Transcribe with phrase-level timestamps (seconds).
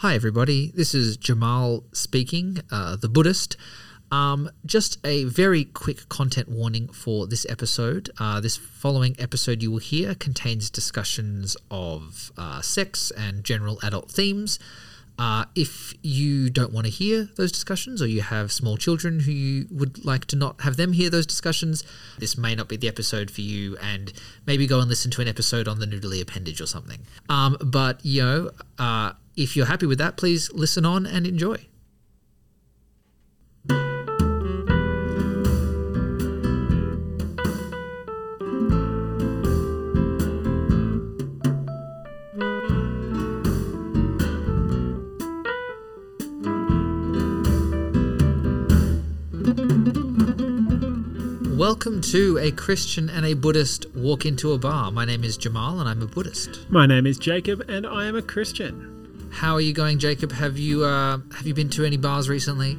[0.00, 0.72] Hi, everybody.
[0.74, 3.58] This is Jamal speaking, uh, the Buddhist.
[4.10, 8.08] Um, just a very quick content warning for this episode.
[8.18, 14.10] Uh, this following episode you will hear contains discussions of uh, sex and general adult
[14.10, 14.58] themes.
[15.20, 19.30] Uh, if you don't want to hear those discussions or you have small children who
[19.30, 21.84] you would like to not have them hear those discussions,
[22.18, 24.14] this may not be the episode for you and
[24.46, 27.00] maybe go and listen to an episode on the noodly appendage or something.
[27.28, 31.66] Um, but, you know, uh, if you're happy with that, please listen on and enjoy.
[51.70, 54.90] Welcome to a Christian and a Buddhist walk into a bar.
[54.90, 56.68] My name is Jamal and I'm a Buddhist.
[56.68, 59.30] My name is Jacob, and I am a Christian.
[59.30, 60.32] How are you going, Jacob?
[60.32, 62.76] Have you uh, have you been to any bars recently?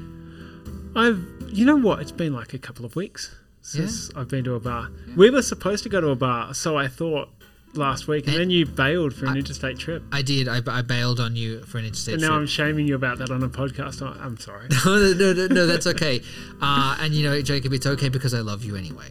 [0.94, 2.02] I've, you know what?
[2.02, 4.90] It's been like a couple of weeks since I've been to a bar.
[5.16, 7.30] We were supposed to go to a bar, so I thought
[7.74, 10.04] last week, and, And then you bailed for an I- interstate trip.
[10.12, 10.48] I did.
[10.48, 12.40] I, I bailed on you for an interstate And now trip.
[12.42, 14.02] I'm shaming you about that on a podcast.
[14.02, 14.68] I'm sorry.
[14.86, 16.22] no, no, no, no, no, that's okay.
[16.64, 19.10] Uh, and you know, Jacob, it's okay because I love you anyway.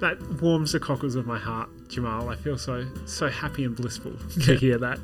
[0.00, 2.28] that warms the cockles of my heart, Jamal.
[2.30, 4.12] I feel so so happy and blissful
[4.44, 4.98] to hear that.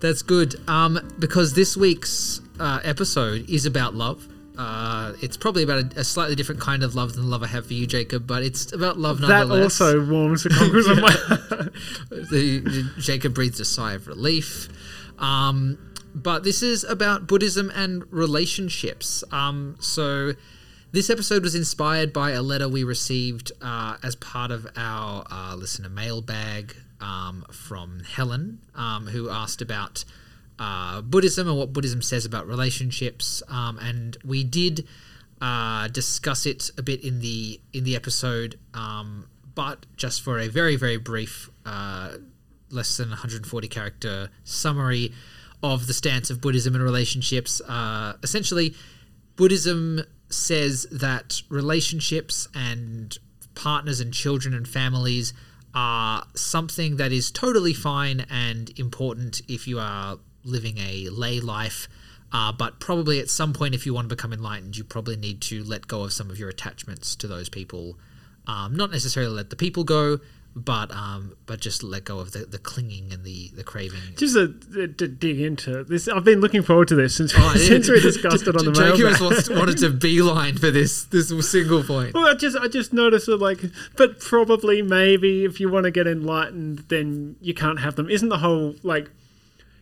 [0.00, 0.56] That's good.
[0.68, 4.26] Um, because this week's uh, episode is about love.
[4.60, 7.46] Uh, it's probably about a, a slightly different kind of love than the love I
[7.46, 8.26] have for you, Jacob.
[8.26, 9.78] But it's about love nonetheless.
[9.78, 11.72] That also warms the cockles of my heart.
[12.10, 14.68] the, Jacob breathes a sigh of relief.
[15.18, 15.78] Um,
[16.14, 19.24] but this is about Buddhism and relationships.
[19.32, 20.32] Um, so
[20.92, 25.54] this episode was inspired by a letter we received uh, as part of our uh,
[25.56, 30.04] listener mailbag um, from Helen, um, who asked about
[30.60, 33.42] uh, Buddhism and what Buddhism says about relationships.
[33.48, 34.86] Um, and we did
[35.40, 40.48] uh, discuss it a bit in the in the episode, um, but just for a
[40.48, 42.16] very very brief, uh,
[42.70, 45.12] less than 140 character summary
[45.62, 47.62] of the stance of Buddhism and relationships.
[47.62, 48.74] Uh, essentially,
[49.36, 53.16] Buddhism says that relationships and
[53.54, 55.32] partners and children and families
[55.74, 61.88] are something that is totally fine and important if you are living a lay life.
[62.32, 65.40] Uh, but probably at some point, if you want to become enlightened, you probably need
[65.42, 67.98] to let go of some of your attachments to those people.
[68.46, 70.20] Um, not necessarily let the people go,
[70.56, 74.00] but um, but just let go of the, the clinging and the, the craving.
[74.16, 77.88] Just to, to dig into this, I've been looking forward to this since, Oh, since
[77.88, 79.20] we discussed it on the mailbag.
[79.20, 82.14] has wanted to beeline for this this single point.
[82.14, 83.60] Well, I just I just noticed that like,
[83.96, 88.08] but probably maybe if you want to get enlightened, then you can't have them.
[88.10, 89.10] Isn't the whole like,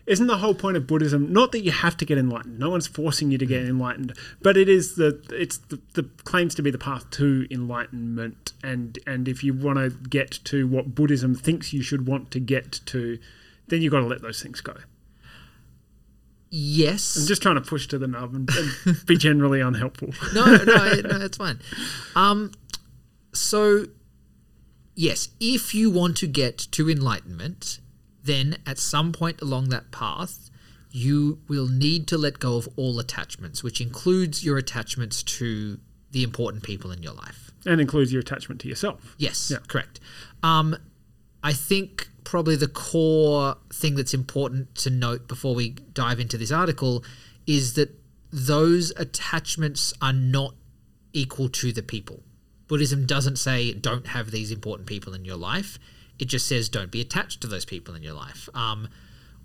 [0.08, 2.58] isn't the whole point of Buddhism not that you have to get enlightened?
[2.58, 6.54] No one's forcing you to get enlightened, but it is the it's the, the claims
[6.56, 8.52] to be the path to enlightenment.
[8.62, 12.40] And and if you want to get to what Buddhism thinks you should want to
[12.40, 13.18] get to,
[13.68, 14.74] then you've got to let those things go.
[16.50, 17.16] Yes.
[17.16, 18.48] I'm just trying to push to the nub and,
[18.86, 20.14] and be generally unhelpful.
[20.34, 21.60] no, no, no, it's fine.
[22.16, 22.52] Um,
[23.34, 23.86] so
[24.94, 27.80] yes, if you want to get to enlightenment,
[28.28, 30.50] then at some point along that path,
[30.90, 35.78] you will need to let go of all attachments, which includes your attachments to
[36.12, 37.44] the important people in your life.
[37.66, 39.14] and includes your attachment to yourself.
[39.18, 39.58] Yes, Yeah.
[39.66, 39.98] correct.
[40.42, 40.76] Um,
[41.42, 46.52] I think probably the core thing that's important to note before we dive into this
[46.52, 47.04] article
[47.46, 47.90] is that
[48.32, 50.54] those attachments are not
[51.12, 52.22] equal to the people.
[52.68, 55.78] Buddhism doesn't say don't have these important people in your life.
[56.18, 58.88] It just says don't be attached to those people in your life, um,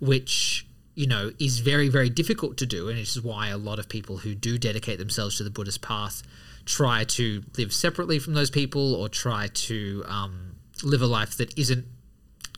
[0.00, 3.78] which you know is very very difficult to do, and it is why a lot
[3.78, 6.22] of people who do dedicate themselves to the Buddhist path
[6.64, 11.56] try to live separately from those people or try to um, live a life that
[11.58, 11.84] isn't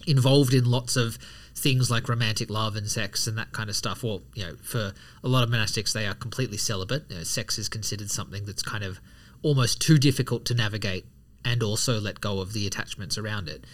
[0.07, 1.19] involved in lots of
[1.55, 4.03] things like romantic love and sex and that kind of stuff.
[4.03, 4.93] Well, you know, for
[5.25, 7.05] a lot of monastics, they are completely celibate.
[7.09, 9.01] You know, sex is considered something that's kind of
[9.43, 11.07] almost too difficult to navigate
[11.45, 13.65] and also let go of the attachments around it.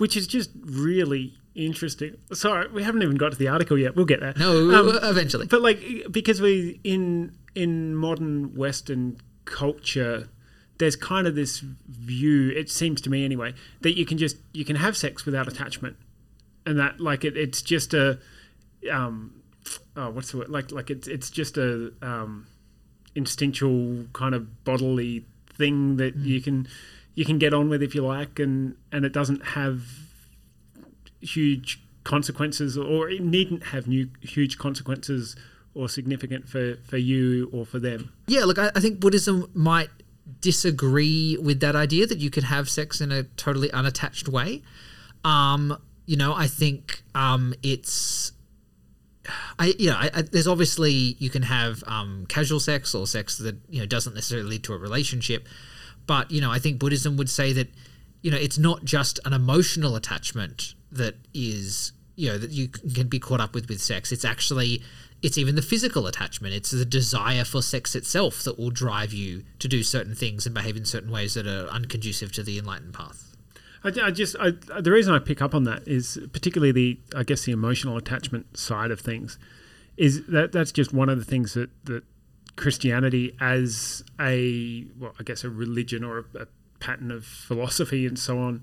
[0.00, 2.16] Which is just really interesting.
[2.32, 3.94] Sorry, we haven't even got to the article yet.
[3.96, 4.34] We'll get there.
[4.36, 5.46] No, Um, eventually.
[5.46, 5.80] but like
[6.10, 10.28] because we in in modern Western culture,
[10.78, 12.50] there's kind of this view.
[12.50, 15.96] It seems to me anyway that you can just you can have sex without attachment,
[16.66, 18.18] and that like it, it's just a
[18.90, 19.34] um
[19.96, 22.46] oh what's the word like like it's it's just a um
[23.14, 25.24] instinctual kind of bodily
[25.54, 26.66] thing that you can
[27.14, 29.82] you can get on with if you like and and it doesn't have
[31.20, 35.36] huge consequences, or it needn't have new huge consequences
[35.74, 38.12] or significant for for you or for them.
[38.26, 39.90] Yeah, look, I, I think Buddhism might
[40.40, 44.62] disagree with that idea that you could have sex in a totally unattached way.
[45.24, 45.76] Um,
[46.06, 48.32] you know, I think um, it's.
[49.58, 53.38] I you know, I, I, there's obviously you can have um, casual sex or sex
[53.38, 55.46] that you know doesn't necessarily lead to a relationship,
[56.06, 57.68] but you know I think Buddhism would say that
[58.22, 63.08] you know it's not just an emotional attachment that is you know that you can
[63.08, 64.12] be caught up with with sex.
[64.12, 64.82] It's actually
[65.22, 66.54] it's even the physical attachment.
[66.54, 70.54] It's the desire for sex itself that will drive you to do certain things and
[70.54, 73.36] behave in certain ways that are unconducive to the enlightened path.
[73.84, 74.50] I, I just I,
[74.80, 78.56] the reason I pick up on that is particularly the I guess the emotional attachment
[78.56, 79.38] side of things
[79.96, 82.04] is that that's just one of the things that that
[82.60, 86.46] Christianity as a well I guess a religion or a, a
[86.78, 88.62] pattern of philosophy and so on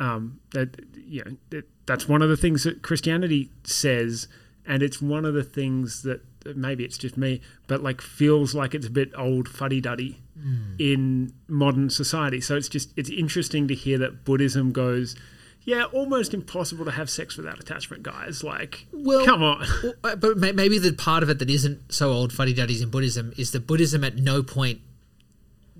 [0.00, 4.28] um, that you know that, that's one of the things that Christianity says
[4.66, 6.22] and it's one of the things that
[6.54, 10.78] maybe it's just me, but like feels like it's a bit old fuddy duddy mm.
[10.78, 12.40] in modern society.
[12.40, 15.16] So it's just it's interesting to hear that Buddhism goes,
[15.64, 18.44] yeah, almost impossible to have sex without attachment, guys.
[18.44, 19.66] Like, well, come on.
[20.04, 23.32] Uh, but maybe the part of it that isn't so old fuddy duddies in Buddhism
[23.38, 24.80] is that Buddhism at no point,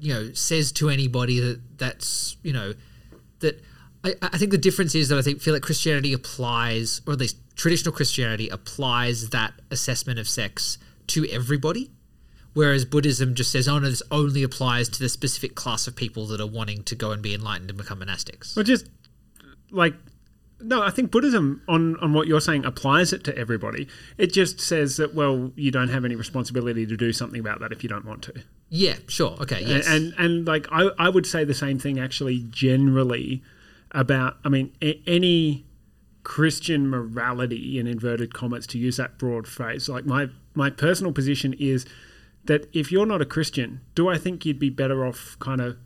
[0.01, 2.75] you know, says to anybody that that's you know
[3.41, 3.63] that.
[4.03, 7.19] I, I think the difference is that I think feel like Christianity applies, or at
[7.19, 10.79] least traditional Christianity applies that assessment of sex
[11.09, 11.91] to everybody,
[12.55, 16.27] whereas Buddhism just says, "Oh no, this only applies to the specific class of people
[16.29, 18.87] that are wanting to go and be enlightened and become monastics." Well, just
[19.75, 19.95] like
[20.61, 23.87] no, I think Buddhism on on what you're saying applies it to everybody.
[24.17, 27.73] It just says that well, you don't have any responsibility to do something about that
[27.73, 28.35] if you don't want to.
[28.71, 31.99] Yeah, sure, okay, yes, and and, and like I I would say the same thing
[31.99, 33.43] actually generally
[33.91, 35.67] about I mean a- any
[36.23, 39.89] Christian morality in inverted commas to use that broad phrase.
[39.89, 41.85] Like my my personal position is
[42.45, 45.77] that if you're not a Christian, do I think you'd be better off kind of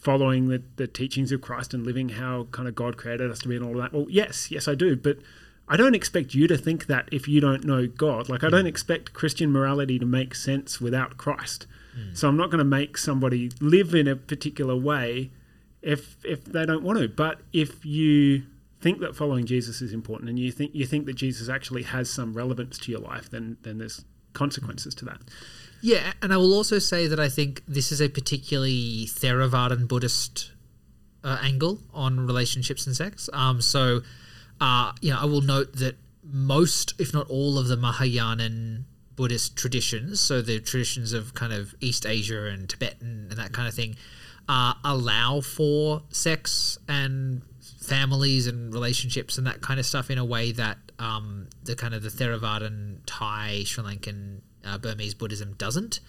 [0.00, 3.48] following the, the teachings of Christ and living how kind of God created us to
[3.48, 3.92] be and all that?
[3.92, 4.96] Well, yes, yes, I do.
[4.96, 5.18] But
[5.68, 8.28] I don't expect you to think that if you don't know God.
[8.28, 11.66] Like, I don't expect Christian morality to make sense without Christ.
[11.96, 12.16] Mm.
[12.16, 15.30] So I'm not going to make somebody live in a particular way
[15.82, 17.08] if if they don't want to.
[17.08, 18.42] But if you
[18.80, 22.10] think that following Jesus is important and you think you think that Jesus actually has
[22.10, 25.20] some relevance to your life, then then there's consequences to that.
[25.82, 30.52] Yeah, and I will also say that I think this is a particularly Theravadan Buddhist
[31.24, 33.28] uh, angle on relationships and sex.
[33.32, 34.02] Um, so,
[34.60, 38.84] uh, you know, I will note that most, if not all, of the Mahayanan
[39.16, 43.66] Buddhist traditions, so the traditions of kind of East Asia and Tibetan and that kind
[43.66, 43.96] of thing,
[44.48, 47.42] uh, allow for sex and
[47.80, 51.94] families and relationships and that kind of stuff in a way that um, the kind
[51.94, 56.00] of the Theravadan, Thai, Sri Lankan, uh, Burmese Buddhism doesn't.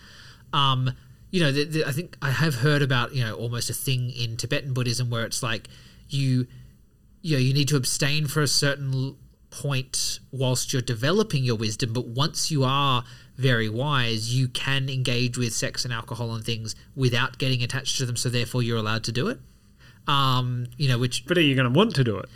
[0.54, 0.92] Um,
[1.30, 4.12] you know, the, the, I think I have heard about you know almost a thing
[4.12, 5.70] in Tibetan Buddhism where it's like
[6.10, 6.48] you,
[7.22, 9.16] you know, you need to abstain for a certain
[9.50, 13.04] point whilst you're developing your wisdom, but once you are
[13.38, 18.06] very wise, you can engage with sex and alcohol and things without getting attached to
[18.06, 18.16] them.
[18.16, 19.40] So therefore, you're allowed to do it.
[20.08, 22.30] Um, you know, which but are you going to want to do it?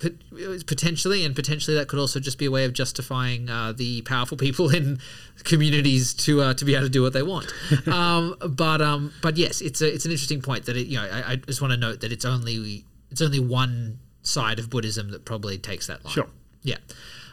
[0.00, 4.36] Potentially, and potentially that could also just be a way of justifying uh, the powerful
[4.36, 4.98] people in
[5.44, 7.52] communities to uh, to be able to do what they want.
[7.86, 11.08] um, but um, but yes, it's a it's an interesting point that it, you know
[11.10, 15.10] I, I just want to note that it's only it's only one side of Buddhism
[15.10, 16.14] that probably takes that line.
[16.14, 16.28] Sure.
[16.62, 16.76] Yeah.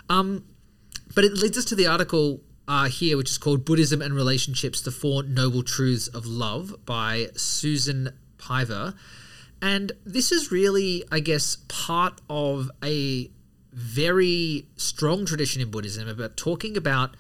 [0.10, 0.46] Um,
[1.16, 4.82] but it leads us to the article uh, here, which is called Buddhism and Relationships:
[4.82, 8.94] The Four Noble Truths of Love by Susan Piver.
[9.62, 13.30] And this is really, I guess, part of a
[13.72, 17.16] very strong tradition in Buddhism about talking about,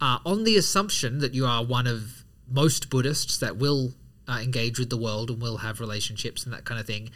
[0.00, 3.94] uh, on the assumption that you are one of most Buddhists that will
[4.28, 7.10] uh, engage with the world and will have relationships and that kind of thing.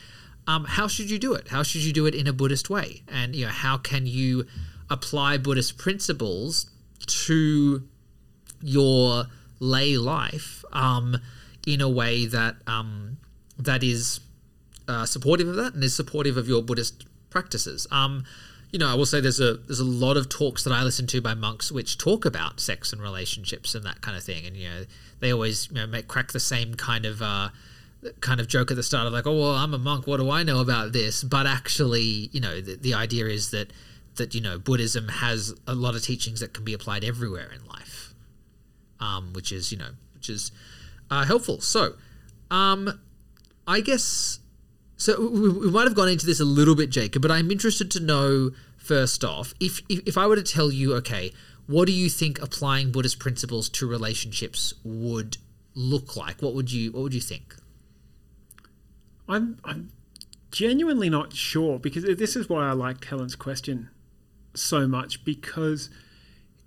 [0.46, 1.48] Um, how should you do it?
[1.48, 3.02] How should you do it in a Buddhist way?
[3.08, 4.46] And you know, how can you
[4.88, 6.70] apply Buddhist principles
[7.06, 7.86] to
[8.60, 9.26] your
[9.58, 11.16] lay life um,
[11.66, 13.18] in a way that um,
[13.58, 14.20] that is
[14.90, 17.86] uh, supportive of that and is supportive of your Buddhist practices.
[17.90, 18.24] Um,
[18.72, 21.06] you know, I will say there's a there's a lot of talks that I listen
[21.08, 24.56] to by monks which talk about sex and relationships and that kind of thing, and
[24.56, 24.84] you know,
[25.20, 27.50] they always you know make crack the same kind of uh,
[28.20, 30.30] kind of joke at the start of like, oh well, I'm a monk, what do
[30.30, 31.24] I know about this?
[31.24, 33.72] But actually, you know, the, the idea is that
[34.16, 37.66] that you know Buddhism has a lot of teachings that can be applied everywhere in
[37.66, 38.14] life,
[39.00, 40.52] um, which is you know which is
[41.10, 41.60] uh, helpful.
[41.60, 41.94] So,
[42.50, 43.00] um,
[43.66, 44.39] I guess
[45.00, 47.90] so we, we might have gone into this a little bit, Jacob, but I'm interested
[47.92, 51.32] to know first off, if, if if I were to tell you, okay,
[51.66, 55.38] what do you think applying Buddhist principles to relationships would
[55.74, 56.42] look like?
[56.42, 57.56] What would you what would you think?
[59.26, 59.90] I'm I'm
[60.50, 63.88] genuinely not sure because this is why I liked Helen's question
[64.52, 65.88] so much because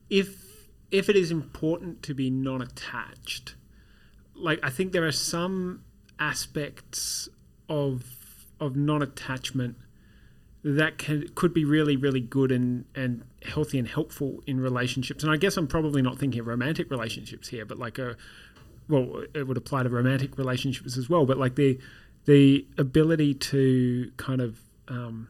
[0.09, 3.53] if if it is important to be non-attached,
[4.33, 5.83] like I think there are some
[6.17, 7.29] aspects
[7.69, 8.22] of
[8.65, 9.75] of non-attachment
[10.63, 15.23] that can could be really really good and and healthy and helpful in relationships.
[15.23, 18.15] And I guess I'm probably not thinking of romantic relationships here, but like a
[18.89, 21.25] well, it would apply to romantic relationships as well.
[21.25, 21.79] But like the
[22.25, 25.27] the ability to kind of um,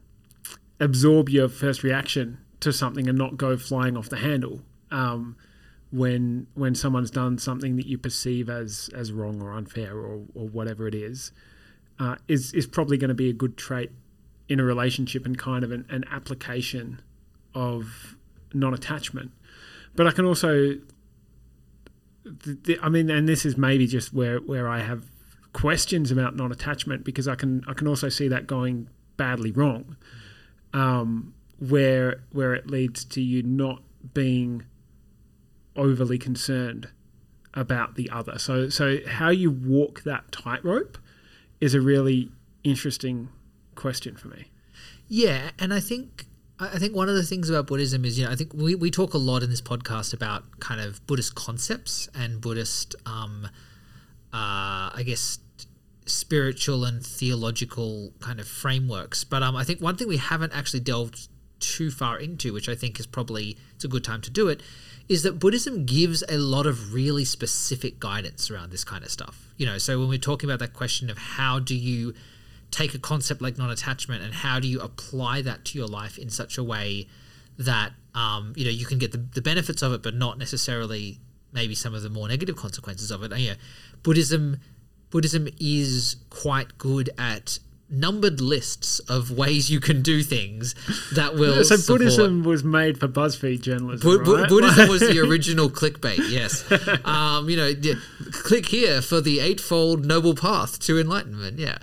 [0.80, 4.62] absorb your first reaction to something and not go flying off the handle
[4.92, 5.36] um,
[5.92, 10.48] when when someone's done something that you perceive as as wrong or unfair or, or
[10.48, 11.32] whatever it is
[12.00, 13.92] uh, is is probably going to be a good trait
[14.50, 17.02] in a relationship and kind of an, an application
[17.56, 18.16] of
[18.54, 19.32] non-attachment.
[19.96, 20.76] But I can also,
[22.82, 25.06] I mean, and this is maybe just where where I have
[25.54, 29.96] questions about non-attachment because I can I can also see that going badly wrong,
[30.74, 33.82] um, where where it leads to you not
[34.14, 34.64] being
[35.76, 36.90] overly concerned
[37.54, 38.40] about the other.
[38.40, 40.98] So so how you walk that tightrope
[41.64, 42.30] is a really
[42.66, 43.30] interesting
[43.76, 44.52] question for me.
[45.08, 46.26] Yeah, and I think
[46.60, 48.92] I think one of the things about Buddhism is, you know, I think we, we
[48.92, 53.50] talk a lot in this podcast about kind of Buddhist concepts and Buddhist, um,
[54.34, 55.40] uh, I guess,
[56.06, 59.24] spiritual and theological kind of frameworks.
[59.24, 61.30] But um, I think one thing we haven't actually delved
[61.60, 64.62] too far into, which I think is probably it's a good time to do it,
[65.10, 69.50] is that Buddhism gives a lot of really specific guidance around this kind of stuff.
[69.58, 72.14] You know, so when we're talking about that question of how do you
[72.72, 76.30] take a concept like non-attachment and how do you apply that to your life in
[76.30, 77.08] such a way
[77.58, 81.20] that um, you know you can get the, the benefits of it, but not necessarily
[81.52, 83.32] maybe some of the more negative consequences of it.
[83.32, 83.58] And,
[84.02, 84.58] Buddhism
[85.12, 87.60] Buddhism is quite good at
[87.94, 90.76] numbered lists of ways you can do things
[91.14, 91.64] that will.
[91.64, 92.00] So support.
[92.00, 94.10] Buddhism was made for BuzzFeed journalism.
[94.10, 94.50] Bu- Bu- right?
[94.50, 96.30] Buddhism was the original clickbait.
[96.30, 96.64] Yes,
[97.06, 97.96] um, you know, yeah,
[98.32, 101.60] click here for the eightfold noble path to enlightenment.
[101.60, 101.78] Yeah.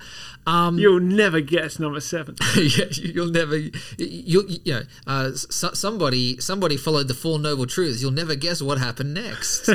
[0.47, 2.35] Um, You'll never guess number seven.
[2.57, 3.57] yeah, you'll never,
[3.99, 8.01] you'll, you know, uh, so, somebody, somebody followed the four noble truths.
[8.01, 9.69] You'll never guess what happened next.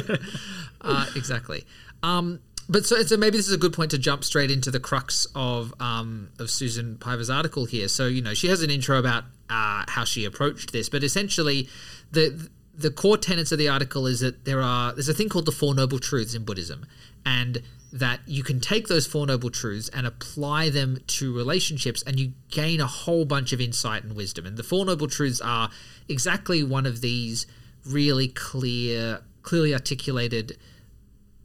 [0.82, 1.66] uh, exactly.
[2.02, 4.80] Um, but so, so maybe this is a good point to jump straight into the
[4.80, 7.88] crux of um, of Susan Piver's article here.
[7.88, 11.70] So you know, she has an intro about uh, how she approached this, but essentially,
[12.12, 15.46] the the core tenets of the article is that there are there's a thing called
[15.46, 16.86] the Four Noble Truths in Buddhism,
[17.26, 17.62] and
[17.94, 22.34] that you can take those Four Noble Truths and apply them to relationships, and you
[22.50, 24.46] gain a whole bunch of insight and wisdom.
[24.46, 25.70] And the Four Noble Truths are
[26.10, 27.46] exactly one of these
[27.86, 30.58] really clear, clearly articulated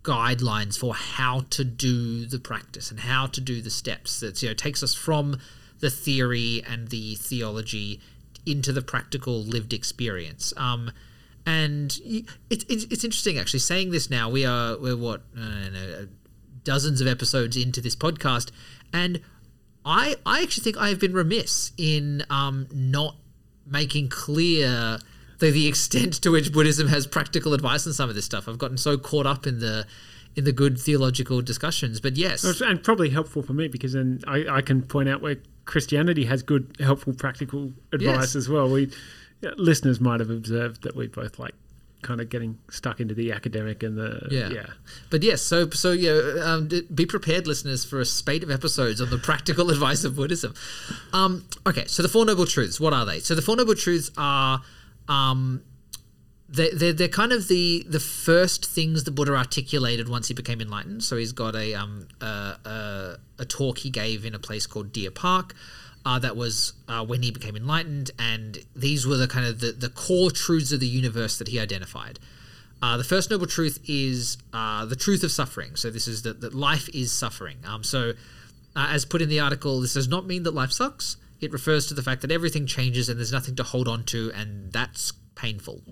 [0.02, 4.20] guidelines for how to do the practice and how to do the steps.
[4.20, 5.38] That you know takes us from
[5.80, 8.00] the theory and the theology
[8.46, 10.52] into the practical lived experience.
[10.56, 10.90] Um,
[11.46, 14.28] and it's, it's, it's interesting actually saying this now.
[14.28, 16.08] We are we're what know,
[16.64, 18.50] dozens of episodes into this podcast,
[18.92, 19.20] and
[19.84, 23.16] I I actually think I have been remiss in um, not
[23.66, 24.98] making clear
[25.40, 28.48] the, the extent to which Buddhism has practical advice on some of this stuff.
[28.48, 29.86] I've gotten so caught up in the
[30.36, 34.46] in the good theological discussions, but yes, and probably helpful for me because then I,
[34.48, 38.36] I can point out where Christianity has good, helpful, practical advice yes.
[38.36, 38.70] as well.
[38.70, 38.92] We
[39.56, 41.54] listeners might have observed that we both like
[42.02, 44.48] kind of getting stuck into the academic and the yeah.
[44.48, 44.66] yeah.
[45.10, 49.10] But yes, so so yeah, um, be prepared, listeners, for a spate of episodes on
[49.10, 50.54] the practical advice of Buddhism.
[51.12, 53.20] Um, okay, so the Four Noble Truths, what are they?
[53.20, 54.62] So the Four Noble Truths are.
[55.10, 55.62] Um,
[56.48, 60.60] they're, they're, they're kind of the the first things the Buddha articulated once he became
[60.60, 61.04] enlightened.
[61.04, 64.92] So he's got a um a, a, a talk he gave in a place called
[64.92, 65.54] Deer Park,
[66.04, 69.72] uh, that was uh, when he became enlightened, and these were the kind of the,
[69.72, 72.18] the core truths of the universe that he identified.
[72.82, 75.76] Uh, the first noble truth is uh, the truth of suffering.
[75.76, 77.58] So this is that, that life is suffering.
[77.66, 78.12] Um, so,
[78.74, 81.18] uh, as put in the article, this does not mean that life sucks.
[81.40, 84.30] It refers to the fact that everything changes and there's nothing to hold on to,
[84.34, 85.82] and that's painful.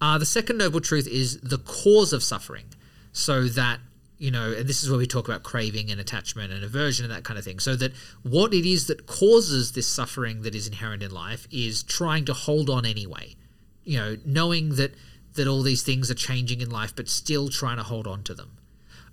[0.00, 2.66] Uh, the second noble truth is the cause of suffering.
[3.12, 3.80] So that
[4.18, 7.14] you know, and this is where we talk about craving and attachment and aversion and
[7.14, 7.58] that kind of thing.
[7.58, 7.92] So that
[8.22, 12.32] what it is that causes this suffering that is inherent in life is trying to
[12.32, 13.36] hold on anyway.
[13.84, 14.94] You know, knowing that
[15.34, 18.34] that all these things are changing in life, but still trying to hold on to
[18.34, 18.55] them.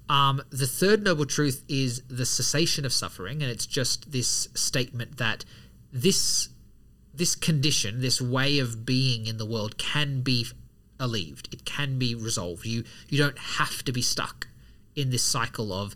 [0.09, 5.17] Um, the third noble truth is the cessation of suffering, and it's just this statement
[5.17, 5.45] that
[5.91, 6.49] this
[7.15, 10.47] this condition, this way of being in the world, can be
[10.99, 11.53] alleviated.
[11.53, 12.65] It can be resolved.
[12.65, 14.47] You you don't have to be stuck
[14.95, 15.95] in this cycle of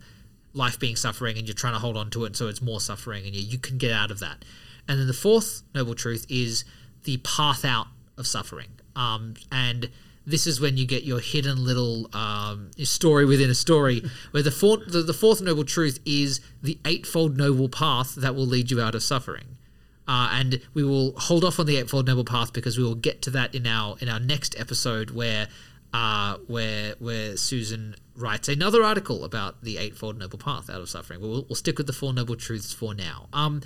[0.53, 3.25] life being suffering and you're trying to hold on to it, so it's more suffering,
[3.25, 4.43] and you, you can get out of that.
[4.87, 6.63] And then the fourth noble truth is
[7.03, 7.87] the path out
[8.17, 8.69] of suffering.
[8.95, 9.89] Um, and
[10.27, 14.51] this is when you get your hidden little um, story within a story, where the
[14.51, 18.81] fourth, the, the fourth noble truth is the eightfold noble path that will lead you
[18.81, 19.57] out of suffering.
[20.05, 23.21] Uh, and we will hold off on the eightfold noble path because we will get
[23.21, 25.47] to that in our in our next episode where
[25.93, 31.21] uh, where where Susan writes another article about the eightfold noble path out of suffering.
[31.21, 33.27] We'll, we'll stick with the four noble truths for now.
[33.31, 33.61] Um,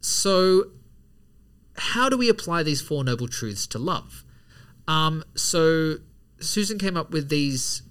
[0.00, 0.70] so,
[1.76, 4.24] how do we apply these four noble truths to love?
[4.88, 5.96] Um, so,
[6.40, 7.82] Susan came up with these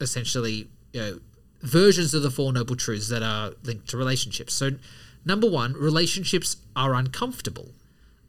[0.00, 1.20] essentially you know,
[1.62, 4.54] versions of the four noble truths that are linked to relationships.
[4.54, 4.72] So,
[5.24, 7.70] number one, relationships are uncomfortable.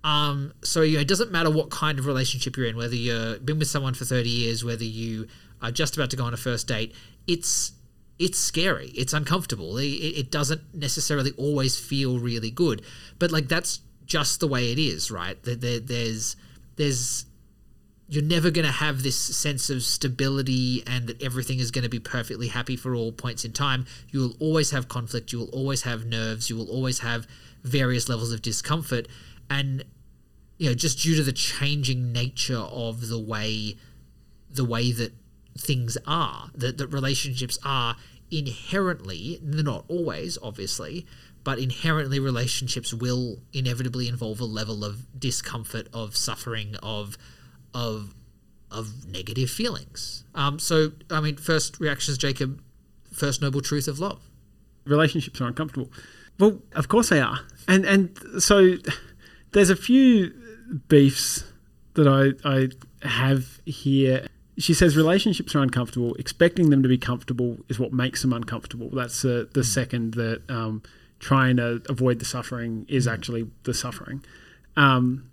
[0.06, 3.44] Um, so you know, it doesn't matter what kind of relationship you're in, whether you've
[3.44, 5.28] been with someone for 30 years, whether you
[5.64, 6.94] are just about to go on a first date.
[7.28, 7.72] It's
[8.20, 8.90] it's scary.
[8.96, 9.78] It's uncomfortable.
[9.78, 12.84] It, it doesn't necessarily always feel really good,
[13.18, 15.42] but like that's just the way it is, right?
[15.42, 16.36] There, there, there's
[16.76, 17.26] there's
[18.08, 21.90] you're never going to have this sense of stability and that everything is going to
[21.90, 23.86] be perfectly happy for all points in time.
[24.12, 25.32] You will always have conflict.
[25.32, 26.50] You will always have nerves.
[26.50, 27.28] You will always have
[27.64, 29.08] various levels of discomfort.
[29.50, 29.84] And
[30.58, 33.76] you know, just due to the changing nature of the way
[34.50, 35.14] the way that
[35.58, 37.98] things are, that, that relationships are
[38.32, 41.06] inherently, not always, obviously,
[41.44, 47.18] but inherently relationships will inevitably involve a level of discomfort, of suffering, of
[47.76, 48.16] of
[48.72, 50.24] of negative feelings.
[50.34, 52.62] Um, so, I mean, first reactions, Jacob.
[53.12, 54.20] First noble truth of love.
[54.86, 55.90] Relationships are uncomfortable.
[56.38, 58.76] Well, of course they are, and and so
[59.54, 60.34] there's a few
[60.90, 61.46] beefs
[61.94, 62.70] that I I
[63.08, 64.28] have here.
[64.58, 66.14] She says relationships are uncomfortable.
[66.16, 68.90] Expecting them to be comfortable is what makes them uncomfortable.
[68.92, 70.84] That's uh, the second that um,
[71.20, 74.24] trying to avoid the suffering is actually the suffering.
[74.76, 75.30] Um,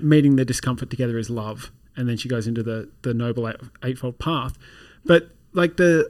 [0.00, 3.50] meeting the discomfort together is love, and then she goes into the the noble
[3.82, 4.58] eightfold path.
[5.04, 6.08] But like the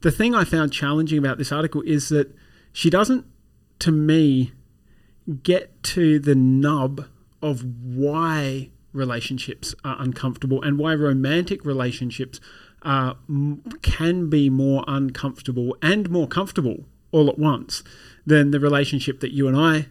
[0.00, 2.34] the thing I found challenging about this article is that
[2.72, 3.26] she doesn't,
[3.80, 4.52] to me,
[5.42, 7.06] get to the nub
[7.42, 12.40] of why relationships are uncomfortable and why romantic relationships
[12.82, 13.14] uh,
[13.82, 17.82] can be more uncomfortable and more comfortable all at once
[18.24, 19.86] than the relationship that you and I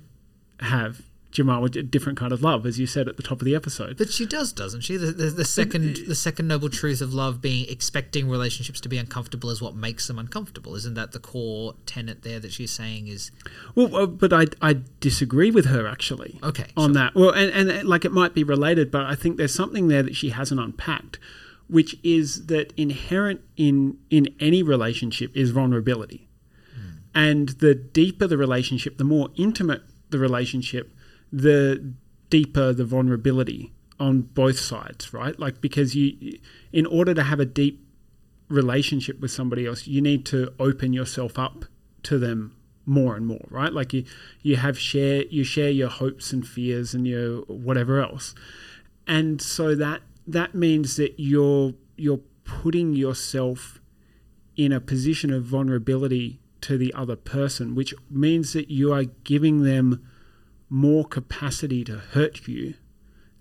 [0.65, 1.01] have
[1.37, 3.95] Jamal a different kind of love, as you said at the top of the episode.
[3.95, 4.97] But she does, doesn't she?
[4.97, 8.97] The, the, the second the second noble truth of love being expecting relationships to be
[8.97, 10.73] uncomfortable is what makes them uncomfortable.
[10.73, 13.29] Isn't that the core tenet there that she's saying is?
[13.75, 16.39] Well, uh, but I, I disagree with her actually.
[16.41, 16.93] Okay, on sure.
[16.95, 17.13] that.
[17.13, 20.01] Well, and, and uh, like it might be related, but I think there's something there
[20.01, 21.19] that she hasn't unpacked,
[21.69, 26.27] which is that inherent in in any relationship is vulnerability,
[26.75, 26.97] mm.
[27.13, 30.96] and the deeper the relationship, the more intimate the relationship
[31.31, 31.93] the
[32.29, 35.37] deeper the vulnerability on both sides, right?
[35.39, 36.39] Like because you,
[36.71, 37.83] in order to have a deep
[38.49, 41.65] relationship with somebody else, you need to open yourself up
[42.03, 43.73] to them more and more, right?
[43.73, 44.05] Like you,
[44.41, 48.33] you have share, you share your hopes and fears and your whatever else,
[49.05, 53.81] and so that that means that you're you're putting yourself
[54.55, 59.63] in a position of vulnerability to the other person, which means that you are giving
[59.63, 60.07] them
[60.69, 62.73] more capacity to hurt you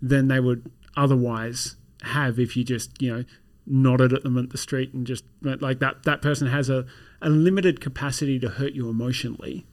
[0.01, 3.25] than they would otherwise have if you just, you know,
[3.67, 6.87] nodded at them at the street and just like that that person has a,
[7.21, 9.67] a limited capacity to hurt you emotionally.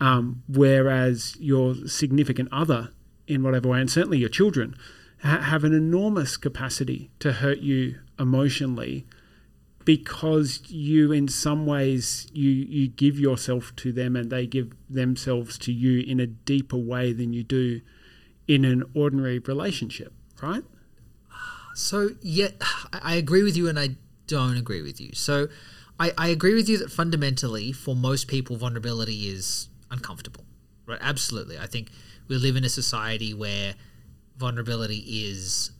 [0.00, 2.90] Um, whereas your significant other
[3.26, 4.74] in whatever way, and certainly your children,
[5.22, 9.06] ha- have an enormous capacity to hurt you emotionally
[9.84, 15.58] because you in some ways you you give yourself to them and they give themselves
[15.58, 17.80] to you in a deeper way than you do
[18.46, 20.12] in an ordinary relationship
[20.42, 20.64] right?
[21.74, 22.48] So yeah
[22.92, 25.10] i agree with you and i don't agree with you.
[25.12, 25.48] So
[25.98, 30.44] I, I agree with you that fundamentally for most people vulnerability is uncomfortable
[30.86, 30.98] right?
[31.00, 31.58] Absolutely.
[31.58, 31.90] I think
[32.28, 33.74] we live in a society where
[34.36, 35.72] vulnerability is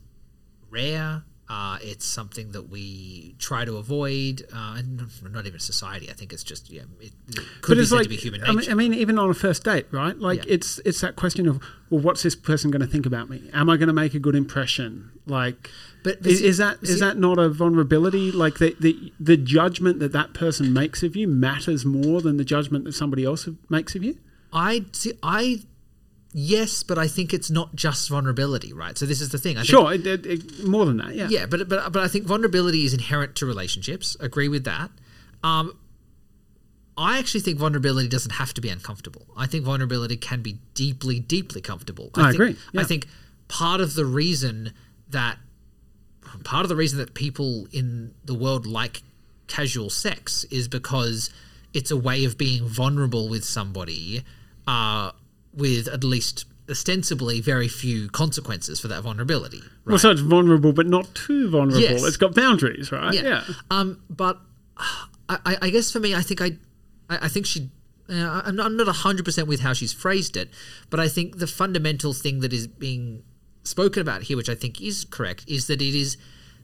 [0.69, 5.01] rare uh, it's something that we try to avoid, uh, and
[5.33, 6.09] not even society.
[6.09, 8.51] I think it's just yeah, it, it could be said like, to be human nature.
[8.51, 10.17] I mean, I mean, even on a first date, right?
[10.17, 10.53] Like yeah.
[10.53, 13.49] it's it's that question of well, what's this person going to think about me?
[13.51, 15.11] Am I going to make a good impression?
[15.25, 15.69] Like,
[16.05, 18.31] but is, is that is that not a vulnerability?
[18.31, 22.45] Like the, the the judgment that that person makes of you matters more than the
[22.45, 24.17] judgment that somebody else makes of you.
[24.53, 25.63] I see, I
[26.33, 28.97] yes, but I think it's not just vulnerability, right?
[28.97, 29.57] So this is the thing.
[29.57, 31.15] I think, Sure, it, it, it, more than that.
[31.15, 31.27] Yeah.
[31.29, 34.17] Yeah, but but but I think vulnerability is inherent to relationships.
[34.19, 34.91] Agree with that.
[35.43, 35.77] Um,
[36.97, 39.25] I actually think vulnerability doesn't have to be uncomfortable.
[39.35, 42.11] I think vulnerability can be deeply, deeply comfortable.
[42.15, 42.81] I think, agree, yeah.
[42.81, 43.07] I think
[43.47, 44.73] part of the reason
[45.09, 45.37] that
[46.43, 49.03] part of the reason that people in the world like
[49.47, 51.29] casual sex is because
[51.73, 54.23] it's a way of being vulnerable with somebody
[54.67, 55.11] uh,
[55.53, 59.61] with at least ostensibly very few consequences for that vulnerability.
[59.85, 61.81] Well, so it's vulnerable, but not too vulnerable.
[61.81, 62.03] Yes.
[62.03, 63.13] It's got boundaries, right?
[63.13, 63.43] Yeah.
[63.69, 64.39] Um, but
[64.77, 66.57] I, I- I guess for me, I think I,
[67.09, 67.69] I I think she.
[68.09, 70.49] Uh, I'm not, I'm not 100% with how she's phrased it,
[70.89, 73.23] but I think the fundamental thing that is being
[73.63, 76.17] spoken about here, which I think is correct, is that it is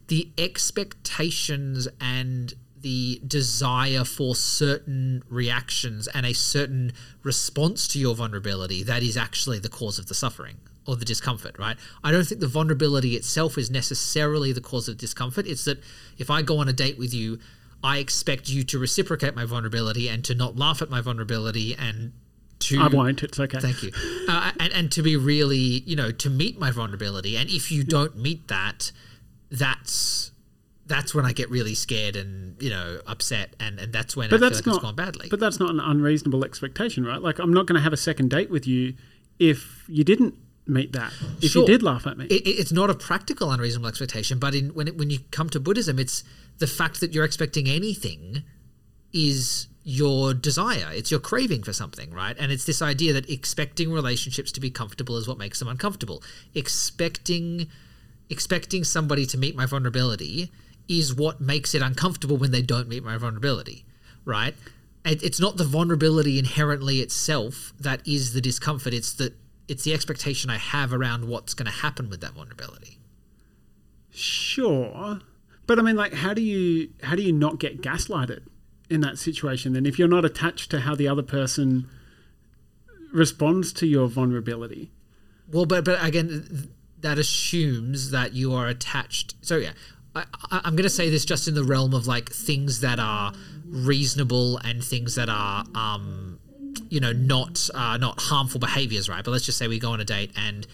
[0.07, 8.83] the expectations and the desire for certain reactions and a certain response to your vulnerability
[8.83, 11.77] that is actually the cause of the suffering or the discomfort, right?
[12.03, 15.45] I don't think the vulnerability itself is necessarily the cause of discomfort.
[15.45, 15.83] It's that
[16.17, 17.39] if I go on a date with you,
[17.83, 22.13] I expect you to reciprocate my vulnerability and to not laugh at my vulnerability and
[22.59, 23.21] to I won't.
[23.21, 23.59] It's okay.
[23.59, 23.91] Thank you.
[24.27, 27.35] Uh, and, and to be really, you know, to meet my vulnerability.
[27.37, 28.91] And if you don't meet that,
[29.51, 30.31] that's
[30.87, 34.37] that's when I get really scared and you know upset, and, and that's when But
[34.37, 34.75] I feel that's like not.
[34.77, 35.27] it's gone badly.
[35.29, 37.21] But that's not an unreasonable expectation, right?
[37.21, 38.93] Like, I'm not going to have a second date with you
[39.39, 41.13] if you didn't meet that.
[41.41, 41.61] If Sure.
[41.61, 42.25] you did laugh at me.
[42.25, 45.59] it- it's not a practical unreasonable expectation, but in when it, when you come to
[45.59, 46.23] Buddhism, it's
[46.57, 48.43] the fact that you're expecting anything
[49.13, 50.89] is your desire.
[50.91, 52.35] It's your craving for something, right?
[52.37, 56.21] And it's this idea that expecting relationships to be comfortable is what makes them uncomfortable.
[56.53, 57.67] Expecting
[58.29, 60.51] expecting somebody to meet my vulnerability
[60.87, 63.85] is what makes it uncomfortable when they don't meet my vulnerability,
[64.25, 64.55] right?
[65.05, 68.93] It, it's not the vulnerability inherently itself that is the discomfort.
[68.93, 69.33] It's the
[69.67, 72.99] it's the expectation I have around what's going to happen with that vulnerability.
[74.11, 75.19] Sure,
[75.67, 78.43] but I mean, like, how do you how do you not get gaslighted
[78.89, 79.73] in that situation?
[79.73, 81.89] Then, if you're not attached to how the other person
[83.11, 84.91] responds to your vulnerability,
[85.51, 86.69] Well, but but again, th-
[87.01, 89.35] that assumes that you are attached.
[89.41, 89.73] So yeah,
[90.51, 93.33] I, I'm going to say this just in the realm of like things that are
[93.65, 96.39] reasonable and things that are, um,
[96.89, 99.23] you know, not uh, not harmful behaviors, right?
[99.23, 100.65] But let's just say we go on a date and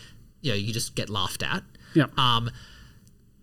[0.41, 1.63] you know you just get laughed at.
[1.93, 2.49] yeah, Um,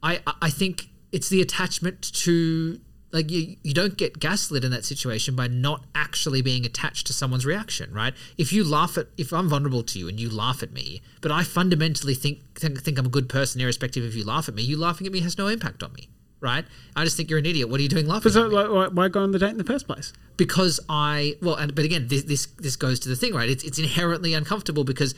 [0.02, 2.80] I- I think it's the attachment to
[3.12, 7.12] like you you don't get gaslit in that situation by not actually being attached to
[7.12, 8.14] someone's reaction, right?
[8.38, 11.32] If you laugh at if I'm vulnerable to you and you laugh at me, but
[11.32, 14.62] I fundamentally think think, think I'm a good person irrespective if you laugh at me,
[14.62, 16.08] you laughing at me has no impact on me,
[16.40, 16.64] right?
[16.94, 17.68] I just think you're an idiot.
[17.68, 18.24] What are you doing laughing?
[18.24, 18.56] but so at me?
[18.56, 20.12] like, why- why go on the date in the first place?
[20.40, 23.50] because I well, and but again, this this this goes to the thing, right?
[23.50, 25.14] It's it's inherently uncomfortable because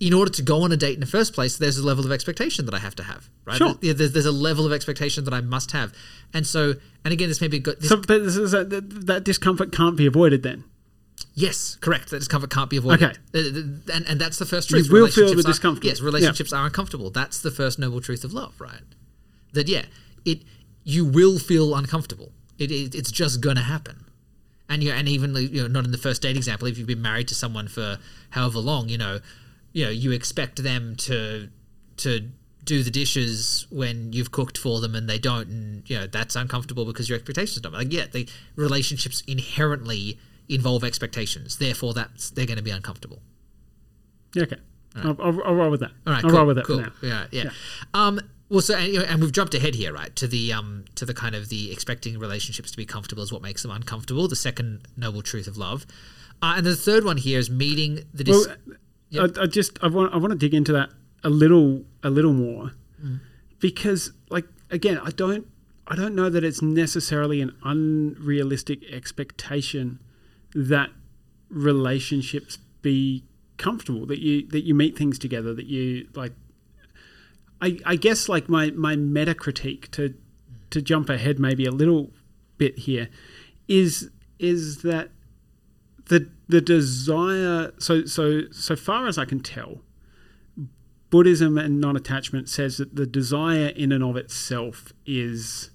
[0.00, 2.10] in order to go on a date in the first place, there's a level of
[2.12, 3.56] expectation that I have to have, right?
[3.56, 3.74] Sure.
[3.80, 5.92] There- There's, there's a level of expectation that I must have,
[6.32, 7.80] and so and again, this may be good.
[7.80, 10.64] This, So, but this is a, that, discomfort can't be avoided then.
[11.34, 12.10] yes, correct.
[12.10, 13.02] That discomfort can't be avoided.
[13.04, 13.18] Okay.
[13.34, 14.86] Uh, and and that's the first truth.
[14.86, 15.84] You will feel the discomfort.
[15.84, 16.06] Yes, Yeah.
[16.06, 17.10] relationships are uncomfortable.
[17.10, 18.82] That's the first noble truth of love, right?
[19.52, 19.84] That yeah,
[20.24, 20.42] it
[20.82, 22.32] you will feel uncomfortable.
[22.58, 24.04] It, it it's just gonna happen.
[24.68, 27.02] And you and even you know not in the first date example, if you've been
[27.02, 27.98] married to someone for
[28.30, 29.20] however long, you know,
[29.74, 31.50] you know you expect them to
[31.98, 32.30] to
[32.64, 36.34] do the dishes when you've cooked for them and they don't, and you know that's
[36.34, 37.74] uncomfortable because your expectations don't.
[37.74, 43.20] Like yeah, the relationships inherently involve expectations, therefore that's they're going to be uncomfortable.
[44.34, 44.56] Yeah, Okay,
[44.96, 45.90] I'll, I'll, I'll roll with that.
[46.06, 46.82] All right, I'll cool, roll with that cool.
[46.84, 47.26] for now.
[47.30, 47.50] Yeah, yeah.
[47.92, 50.84] Um, well, so and, you know, and we've jumped ahead here, right, to the um,
[50.94, 54.28] to the kind of the expecting relationships to be comfortable is what makes them uncomfortable.
[54.28, 55.86] The second noble truth of love,
[56.42, 58.24] uh, and the third one here is meeting the.
[58.24, 58.76] Dis- Well,
[59.18, 60.90] I, I just I want I want to dig into that
[61.22, 62.72] a little a little more
[63.02, 63.18] Mm.
[63.60, 65.46] because like again I don't
[65.86, 69.98] I don't know that it's necessarily an unrealistic expectation
[70.54, 70.90] that
[71.50, 73.24] relationships be
[73.56, 76.32] comfortable that you that you meet things together that you like
[77.60, 80.14] I, I guess like my my meta critique to
[80.70, 82.10] to jump ahead maybe a little
[82.58, 83.08] bit here
[83.68, 85.10] is is that
[86.06, 89.80] the the desire so so so far as I can tell
[91.10, 95.70] Buddhism and non-attachment says that the desire in and of itself is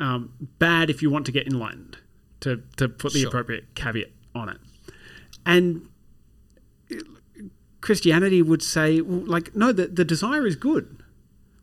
[0.00, 1.98] um, bad if you want to get enlightened
[2.40, 3.28] to to put the Sure.
[3.28, 4.58] appropriate caveat on it
[5.46, 5.88] and
[7.80, 11.02] Christianity would say, well, like, no, the, the desire is good.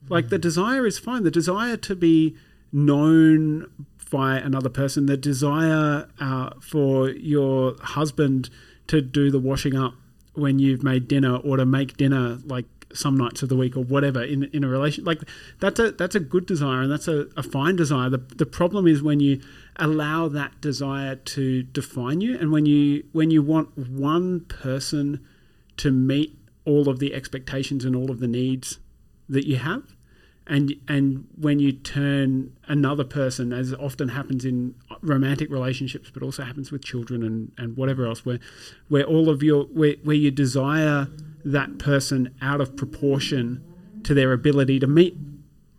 [0.08, 1.24] Like, the desire is fine.
[1.24, 2.36] The desire to be
[2.72, 3.70] known
[4.16, 8.50] by another person, the desire uh, for your husband
[8.88, 9.94] to do the washing up
[10.36, 13.84] when you've made dinner or to make dinner like some nights of the week or
[13.84, 15.20] whatever in in a relation like
[15.60, 18.10] that's a that's a good desire and that's a, a fine desire.
[18.10, 19.42] The, the problem is when you
[19.76, 25.26] allow that desire to define you and when you when you want one person
[25.76, 28.80] to meet all of the expectations and all of the needs
[29.28, 29.95] that you have
[30.48, 36.44] and and when you turn another person as often happens in romantic relationships but also
[36.44, 38.40] happens with children and, and whatever else where
[38.88, 41.08] where all of your where, where you desire
[41.44, 43.64] that person out of proportion
[44.04, 45.18] to their ability to meet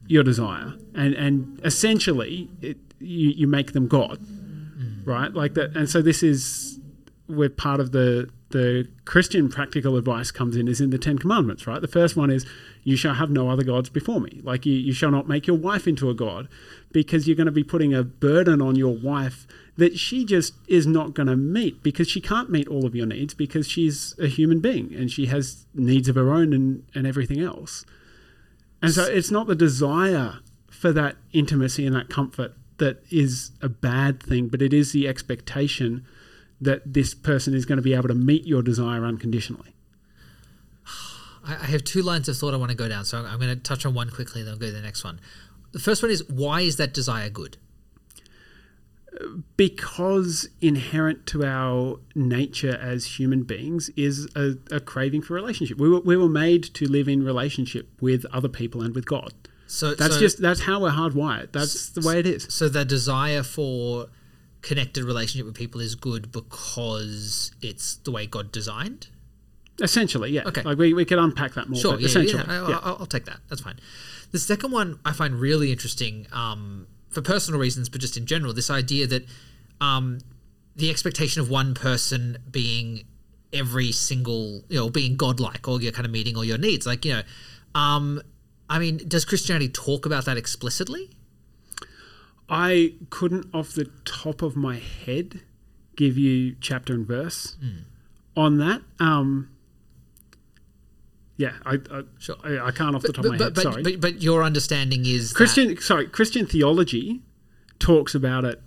[0.08, 0.74] your desire.
[0.94, 5.06] And and essentially it, you, you make them god mm.
[5.06, 5.32] right?
[5.32, 6.80] Like that and so this is
[7.26, 11.66] where part of the the Christian practical advice comes in is in the Ten Commandments,
[11.66, 11.80] right?
[11.80, 12.46] The first one is,
[12.84, 14.40] you shall have no other gods before me.
[14.44, 16.48] Like, you, you shall not make your wife into a god
[16.92, 20.86] because you're going to be putting a burden on your wife that she just is
[20.86, 24.28] not going to meet because she can't meet all of your needs because she's a
[24.28, 27.84] human being and she has needs of her own and, and everything else.
[28.80, 30.38] And so it's not the desire
[30.70, 35.08] for that intimacy and that comfort that is a bad thing, but it is the
[35.08, 36.06] expectation
[36.60, 39.74] that this person is going to be able to meet your desire unconditionally.
[41.48, 43.62] I have two lines of thought I want to go down, so I'm- going to
[43.62, 45.20] touch on one quickly, then I'll go to the next one.
[45.72, 47.56] The first one is why is that desire good?
[49.56, 55.78] Because inherent to our nature as human beings is a, a craving for relationship.
[55.78, 59.32] We were, we were made to live in relationship with other people and with God.
[59.66, 61.52] So That's so, just that's how we're hardwired.
[61.52, 62.46] That's the way it is.
[62.50, 64.06] so the desire for
[64.66, 69.06] connected relationship with people is good because it's the way God designed.
[69.80, 70.42] Essentially, yeah.
[70.44, 70.62] Okay.
[70.62, 71.80] Like we, we could unpack that more.
[71.80, 72.80] Sure, but yeah, essentially, yeah, yeah.
[72.82, 73.38] I'll, I'll take that.
[73.48, 73.78] That's fine.
[74.32, 78.52] The second one I find really interesting um, for personal reasons, but just in general,
[78.52, 79.24] this idea that
[79.80, 80.18] um,
[80.74, 83.04] the expectation of one person being
[83.52, 86.86] every single, you know, being godlike, or you're kind of meeting all your needs.
[86.86, 87.22] Like, you know,
[87.74, 88.20] um,
[88.68, 91.15] I mean, does Christianity talk about that explicitly?
[92.48, 95.40] I couldn't, off the top of my head,
[95.96, 97.78] give you chapter and verse Hmm.
[98.36, 98.82] on that.
[99.00, 99.48] Um,
[101.36, 102.36] yeah, I, I, Sure.
[102.44, 103.62] I, I can't off the top But, of my but, head.
[103.62, 105.76] sorry, but, but your understanding is that- Christian.
[105.80, 107.20] Sorry, Christian theology
[107.78, 108.62] talks about it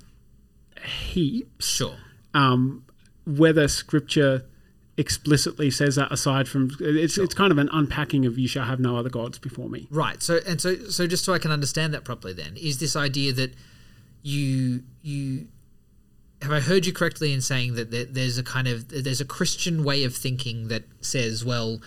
[0.85, 1.65] heaps.
[1.67, 1.95] sure.
[2.33, 2.83] Um,
[3.25, 4.45] whether Scripture
[4.99, 8.79] explicitly says that, aside from it's it's kind of an unpacking of "You shall have
[8.79, 10.21] no other gods before me." Right.
[10.21, 13.31] So and so so just so I can understand that properly then is this idea
[13.33, 13.53] that
[14.21, 15.47] you you
[16.41, 19.25] have I heard you correctly in saying that there, there's a kind of there's a
[19.25, 21.79] Christian way of thinking that says well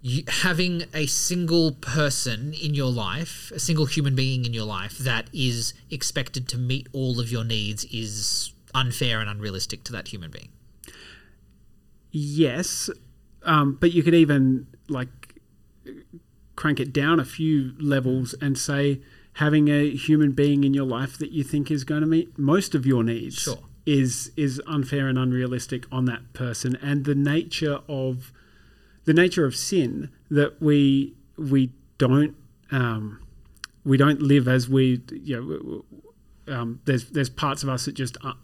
[0.00, 4.98] you, having a single person in your life, a single human being in your life
[4.98, 10.08] that is expected to meet all of your needs is unfair and unrealistic to that
[10.08, 10.48] human being.
[12.12, 12.90] Yes,
[13.42, 15.08] um, but you could even like
[16.54, 19.00] crank it down a few levels and say
[19.34, 22.74] having a human being in your life that you think is going to meet most
[22.74, 23.58] of your needs Sure.
[23.86, 28.30] is is unfair and unrealistic on that person and the nature of
[29.06, 32.36] the nature of sin that we we don't
[32.70, 33.18] um,
[33.84, 35.84] we don't live as we you
[36.46, 38.34] know um, there's there's parts of us that just uh,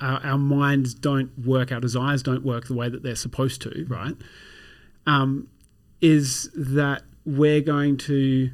[0.00, 3.86] our, our minds don't work, our desires don't work the way that they're supposed to,
[3.88, 4.14] right?
[5.06, 5.48] Um,
[6.00, 8.50] is that we're going to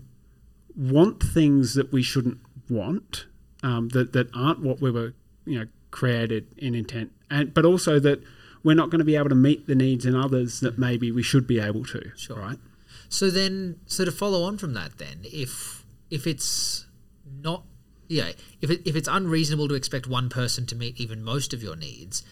[0.77, 3.27] want things that we shouldn't want,
[3.63, 7.99] um, that that aren't what we were, you know, created in intent, and but also
[8.01, 8.23] that
[8.63, 11.23] we're not going to be able to meet the needs in others that maybe we
[11.23, 12.37] should be able to, Sure.
[12.37, 12.59] right?
[13.09, 16.87] So then, so to follow on from that, then, if if it's
[17.43, 17.63] not,
[18.09, 21.62] yeah, if it, if it's unreasonable to expect one person to meet even most of
[21.62, 22.23] your needs,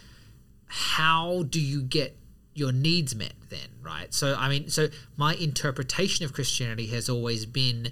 [0.67, 2.17] how do you get
[2.55, 4.13] your needs met then, right?
[4.15, 7.91] So I mean, so my interpretation of Christianity has always been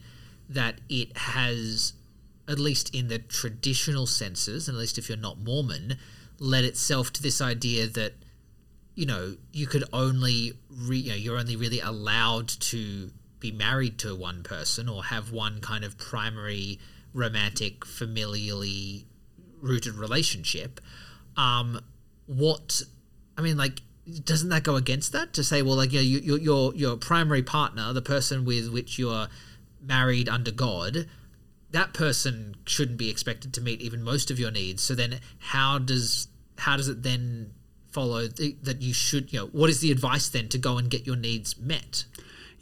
[0.49, 1.95] that it has,
[2.49, 5.97] at least in the traditional senses, and at least if you're not Mormon,
[6.39, 8.15] led itself to this idea that
[8.95, 13.99] you know, you could only, re, you know, you're only really allowed to be married
[13.99, 16.79] to one person or have one kind of primary
[17.15, 19.05] romantic, familially
[19.61, 20.81] rooted relationship.
[21.37, 21.81] Um,
[22.27, 22.83] what,
[23.37, 23.83] I mean, like,
[24.25, 27.43] doesn't that go against that to say, well, like, you know, your your your primary
[27.43, 29.29] partner, the person with which you're
[29.81, 31.07] married under God,
[31.71, 34.83] that person shouldn't be expected to meet even most of your needs.
[34.83, 37.53] So then, how does how does it then
[37.91, 40.91] follow th- that you should you know what is the advice then to go and
[40.91, 42.05] get your needs met?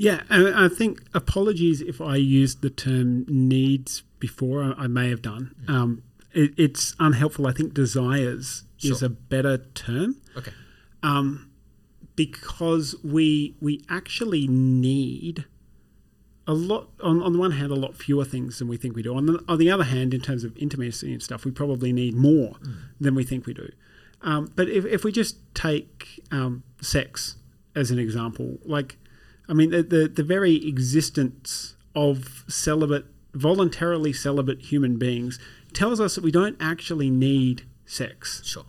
[0.00, 4.62] Yeah, and I think apologies if I used the term needs before.
[4.62, 5.54] I, I may have done.
[5.68, 7.46] Um, it, it's unhelpful.
[7.46, 10.52] I think desires is a better term Okay.
[12.16, 15.44] because we we actually need
[16.46, 19.02] a lot on, on the one hand a lot fewer things than we think we
[19.02, 21.92] do on the, on the other hand in terms of intimacy and stuff we probably
[21.92, 22.74] need more mm.
[22.98, 23.70] than we think we do
[24.22, 27.36] um, but if, if we just take um, sex
[27.76, 28.96] as an example like
[29.50, 35.38] i mean the, the, the very existence of celibate voluntarily celibate human beings
[35.72, 38.42] tells us that we don't actually need sex.
[38.44, 38.64] Sure.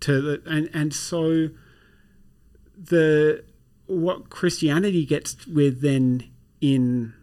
[0.00, 1.48] To the, and and so
[2.76, 3.44] the
[3.86, 6.24] what Christianity gets with then
[6.60, 7.14] in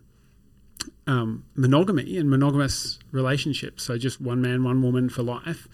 [1.06, 5.68] um, monogamy and monogamous relationships, so just one man, one woman for life,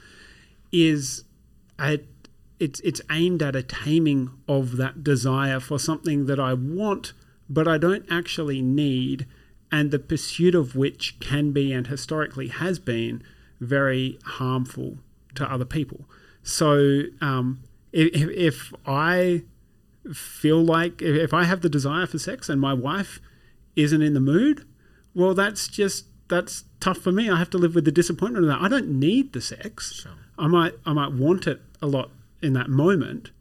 [0.72, 1.24] is
[1.80, 2.00] a,
[2.60, 7.14] it's it's aimed at a taming of that desire for something that I want,
[7.50, 9.26] but I don't actually need,
[9.72, 13.24] and the pursuit of which can be and historically has been
[13.60, 15.00] very harmful
[15.36, 16.06] to other people.
[16.44, 19.44] So um, if, if I
[20.14, 23.20] feel like if I have the desire for sex and my wife
[23.76, 24.66] isn't in the mood,
[25.14, 27.30] well, that's just that's tough for me.
[27.30, 28.62] I have to live with the disappointment of that.
[28.62, 29.94] I don't need the sex.
[30.04, 30.12] Sure.
[30.38, 33.32] I might I might want it a lot in that moment,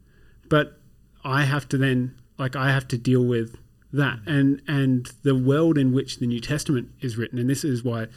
[0.49, 0.79] but
[1.23, 3.57] I have to then like I have to deal with
[3.91, 7.83] that and and the world in which the New Testament is written, and this is
[7.83, 8.07] why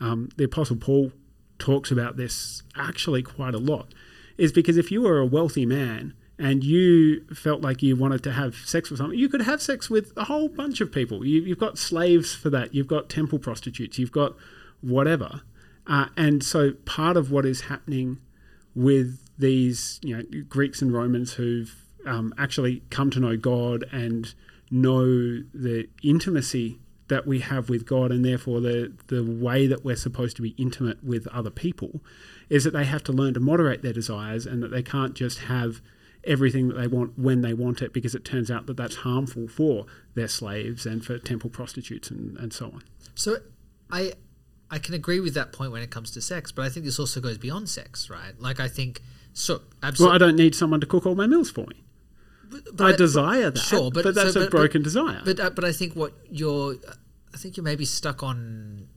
[0.00, 1.12] um, the Apostle Paul
[1.58, 3.92] talks about this actually quite a lot,
[4.36, 8.32] is because if you were a wealthy man and you felt like you wanted to
[8.32, 11.24] have sex with someone, you could have sex with a whole bunch of people.
[11.24, 12.74] You, have got slaves for that.
[12.74, 13.98] You've got temple prostitutes.
[13.98, 14.36] You've got
[14.82, 15.40] whatever.
[15.86, 18.18] Uh, and so part of what is happening
[18.74, 24.34] with these, you know, Greeks and Romans who've um, actually come to know God and
[24.70, 29.96] know the intimacy that we have with God, and therefore the the way that we're
[29.96, 32.02] supposed to be intimate with other people,
[32.48, 35.40] is that they have to learn to moderate their desires, and that they can't just
[35.40, 35.80] have
[36.24, 39.46] everything that they want when they want it because it turns out that that's harmful
[39.46, 42.82] for their slaves and for temple prostitutes and, and so on.
[43.14, 43.36] So
[43.90, 44.12] I
[44.70, 46.98] I can agree with that point when it comes to sex, but I think this
[46.98, 48.38] also goes beyond sex, right?
[48.38, 49.00] Like I think
[49.32, 50.06] so absolutely.
[50.06, 51.84] Well, I don't need someone to cook all my meals for me.
[52.72, 53.58] But, I, desire that.
[53.58, 55.22] Sure, but, but that's so, but, a broken desire.
[55.24, 56.76] But uh, but I think what you're,
[57.34, 58.88] I think you're maybe stuck on.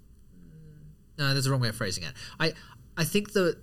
[1.17, 2.13] No, there's a wrong way of phrasing it.
[2.39, 2.53] I
[2.97, 3.57] I think that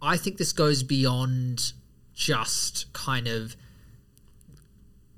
[0.00, 1.72] I think this goes beyond
[2.14, 3.56] just kind of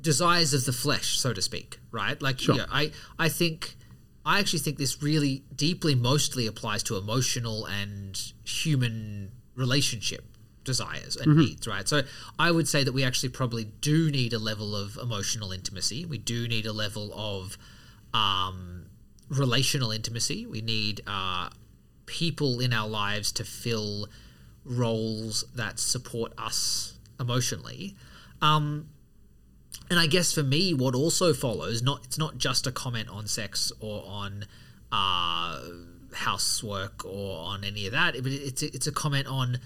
[0.01, 2.21] desires of the flesh, so to speak, right?
[2.21, 2.57] Like, sure.
[2.57, 3.77] yeah, I, I think,
[4.25, 10.25] I actually think this really deeply mostly applies to emotional and human relationship
[10.65, 11.41] desires and mm-hmm.
[11.41, 11.89] needs, right?
[11.89, 12.03] So
[12.39, 16.05] I would say that we actually probably do need a level of emotional intimacy.
[16.05, 17.57] We do need a level of
[18.13, 18.87] um,
[19.29, 20.47] relational intimacy.
[20.47, 21.51] We need uh,
[22.07, 24.09] people in our lives to fill
[24.65, 27.97] roles that support us emotionally.
[28.43, 28.89] Um,
[29.91, 33.27] and I guess for me, what also follows not it's not just a comment on
[33.27, 34.45] sex or on
[34.93, 35.61] uh,
[36.15, 39.59] housework or on any of that, but it's it's a comment on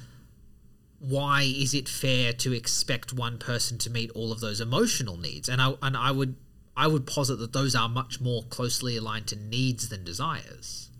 [1.09, 5.49] why is it fair to expect one person to meet all of those emotional needs?
[5.49, 6.37] And I and I would
[6.77, 10.91] I would posit that those are much more closely aligned to needs than desires.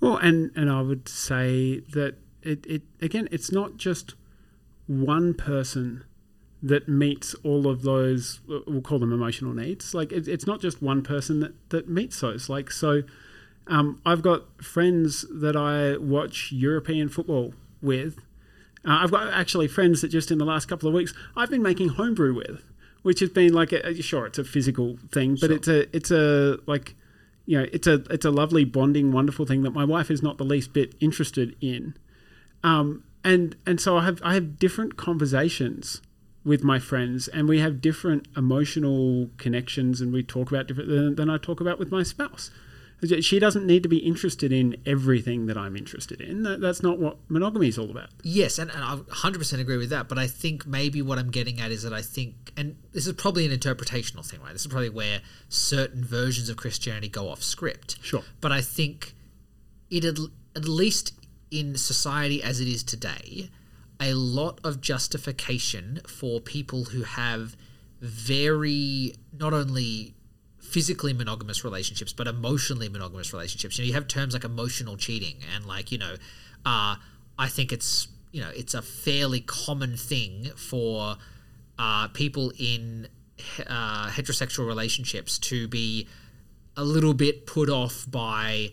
[0.00, 4.14] Well, and and I would say that it, it again, it's not just
[4.86, 6.04] one person
[6.62, 10.80] that meets all of those we'll call them emotional needs like it, it's not just
[10.82, 13.02] one person that, that meets those like so
[13.66, 18.18] um, i've got friends that i watch european football with
[18.86, 21.62] uh, i've got actually friends that just in the last couple of weeks i've been
[21.62, 22.62] making homebrew with
[23.02, 25.56] which has been like a, sure it's a physical thing but sure.
[25.56, 26.94] it's a it's a like
[27.44, 30.38] you know it's a it's a lovely bonding wonderful thing that my wife is not
[30.38, 31.94] the least bit interested in
[32.64, 36.00] um, and and so I have I have different conversations
[36.44, 41.14] with my friends, and we have different emotional connections, and we talk about different than,
[41.16, 42.50] than I talk about with my spouse.
[43.20, 46.44] She doesn't need to be interested in everything that I'm interested in.
[46.44, 48.08] That, that's not what monogamy is all about.
[48.22, 50.08] Yes, and, and I 100% agree with that.
[50.08, 53.12] But I think maybe what I'm getting at is that I think, and this is
[53.12, 54.52] probably an interpretational thing, right?
[54.52, 55.20] This is probably where
[55.50, 57.98] certain versions of Christianity go off script.
[58.00, 58.22] Sure.
[58.40, 59.14] But I think
[59.90, 60.18] it at,
[60.54, 61.12] at least
[61.50, 63.50] in society as it is today,
[64.00, 67.56] a lot of justification for people who have
[68.00, 70.15] very not only
[70.66, 73.78] physically monogamous relationships but emotionally monogamous relationships.
[73.78, 76.14] You know, you have terms like emotional cheating and like you know,
[76.64, 76.96] uh,
[77.38, 81.16] I think it's you know it's a fairly common thing for
[81.78, 83.08] uh, people in
[83.66, 86.08] uh, heterosexual relationships to be
[86.76, 88.70] a little bit put off by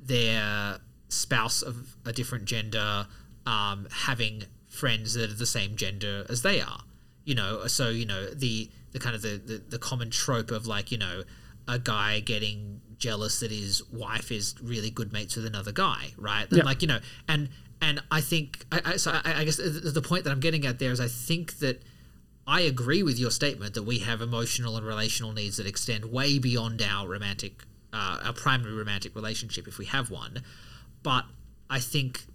[0.00, 0.78] their
[1.08, 3.06] spouse of a different gender
[3.46, 6.80] um, having friends that are the same gender as they are.
[7.24, 10.66] You know so you know the the kind of the, the the common trope of
[10.66, 11.22] like you know
[11.66, 16.46] a guy getting jealous that his wife is really good mates with another guy right
[16.50, 16.62] Yeah.
[16.64, 17.48] like you know and
[17.80, 20.64] and i think i, I so I, I guess the the point that i'm getting
[20.66, 21.82] at there is i think that
[22.46, 26.38] I agree with your statement that we have emotional and relational needs that extend way
[26.38, 30.42] beyond our romantic, uh, our primary romantic relationship if we have one.
[31.02, 31.24] But
[31.70, 32.26] I think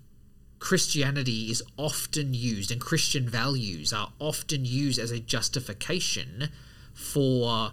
[0.59, 6.49] Christianity is often used, and Christian values are often used as a justification
[6.93, 7.71] for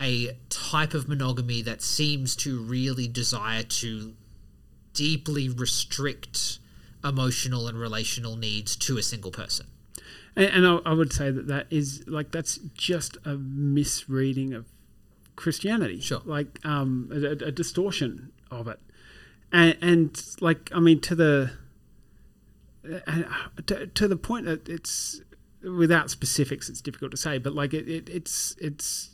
[0.00, 4.14] a type of monogamy that seems to really desire to
[4.94, 6.58] deeply restrict
[7.04, 9.66] emotional and relational needs to a single person.
[10.36, 14.66] And, and I, I would say that that is like that's just a misreading of
[15.36, 16.00] Christianity.
[16.00, 16.22] Sure.
[16.24, 18.78] Like um, a, a- distortion of it,
[19.52, 21.52] and, and like I mean to the
[23.66, 25.20] to, to the point that it's
[25.62, 29.10] without specifics, it's difficult to say, but like it, it it's it's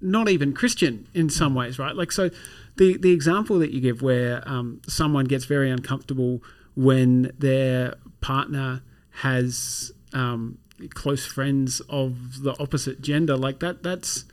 [0.00, 1.94] not even Christian in some ways, right?
[1.94, 2.30] Like so,
[2.76, 6.42] the the example that you give where um, someone gets very uncomfortable
[6.74, 10.58] when their partner has um,
[10.94, 13.82] close friends of the opposite gender, like that.
[13.82, 14.24] That's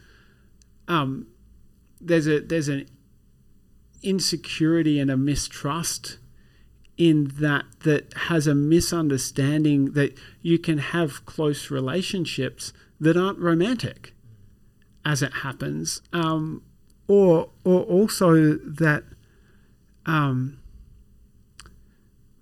[0.87, 1.27] um,
[1.99, 2.87] there's a there's an
[4.03, 6.17] insecurity and a mistrust
[6.97, 14.13] in that that has a misunderstanding that you can have close relationships that aren't romantic
[15.03, 16.63] as it happens um,
[17.07, 19.03] or or also that
[20.05, 20.59] um,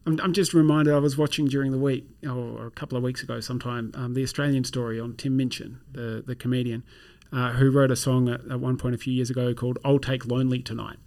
[0.05, 3.39] I'm, just reminded I was watching during the week or a couple of weeks ago
[3.39, 6.83] sometime um, the Australian story on Tim Minchin the the comedian
[7.31, 9.99] uh, who wrote a song at, at one point a few years ago called "I'll
[9.99, 10.97] Take Lonely Tonight."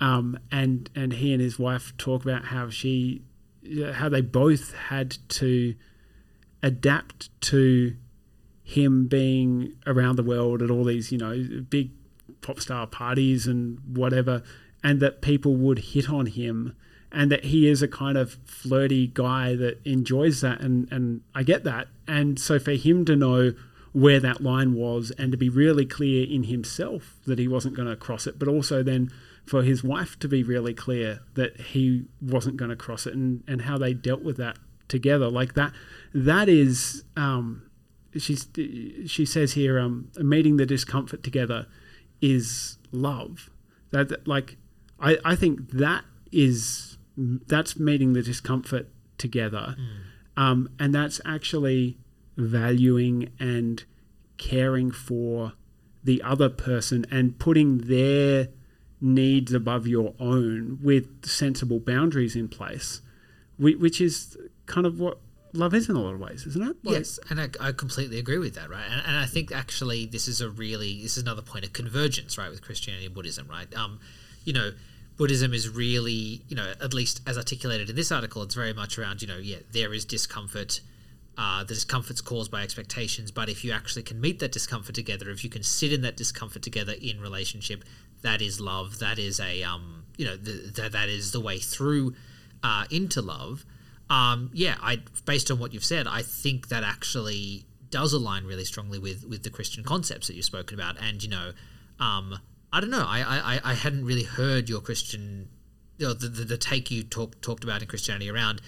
[0.00, 3.22] Um, and and he and his wife talk about how she
[3.94, 5.74] how they both had to
[6.62, 7.96] adapt to
[8.62, 11.90] him being around the world at all these you know big
[12.40, 14.42] pop star parties and whatever
[14.82, 16.76] and that people would hit on him
[17.12, 21.42] and that he is a kind of flirty guy that enjoys that and and I
[21.42, 21.88] get that.
[22.06, 23.54] And so for him to know
[23.92, 27.88] where that line was and to be really clear in himself that he wasn't going
[27.88, 29.10] to cross it but also then
[29.46, 33.44] for his wife to be really clear that he wasn't going to cross it and,
[33.46, 35.28] and how they dealt with that together.
[35.30, 35.72] Like that
[36.12, 37.70] that is um,
[38.18, 38.48] she's
[39.06, 41.66] she says here um, meeting the discomfort together
[42.20, 43.48] is love.
[43.90, 44.56] That that- like
[44.98, 48.88] I, I think that is that's meeting the discomfort
[49.18, 49.76] together.
[50.36, 51.96] Um, and that's actually
[52.36, 53.84] valuing and
[54.36, 55.52] caring for
[56.04, 58.48] the other person and putting their
[59.00, 63.00] needs above your own with sensible boundaries in place,
[63.58, 64.36] which is
[64.66, 65.18] kind of what
[65.52, 66.76] love is in a lot of ways, isn't it?
[66.82, 68.84] Like- yes, and I, I completely agree with that, right?
[68.90, 72.38] And, and I think actually this is a really this is another point of convergence,
[72.38, 73.72] right, with Christianity and Buddhism, right?
[73.74, 74.00] Um,
[74.44, 74.72] you know,
[75.16, 78.98] Buddhism is really, you know, at least as articulated in this article, it's very much
[78.98, 80.80] around, you know, yeah, there is discomfort.
[81.38, 85.28] Uh, the discomfort's caused by expectations, but if you actually can meet that discomfort together,
[85.28, 87.84] if you can sit in that discomfort together in relationship,
[88.26, 88.98] that is love.
[88.98, 92.14] That is a, um, you know, that that is the way through
[92.62, 93.64] uh, into love.
[94.10, 98.64] Um, yeah, I based on what you've said, I think that actually does align really
[98.64, 100.96] strongly with with the Christian concepts that you've spoken about.
[101.00, 101.52] And you know,
[102.00, 102.38] um,
[102.72, 105.48] I don't know, I, I I hadn't really heard your Christian,
[105.98, 108.60] you know, the, the the take you talked talked about in Christianity around,